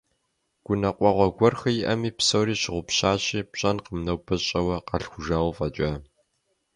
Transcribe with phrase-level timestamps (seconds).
[0.65, 5.91] Гуныкъуэгъуэ гуэрхэр иӀэми, псори щыгъупщащи, пщӀэнкъым нобэ щӀэуэ къалъхужауэ фӀэкӀа.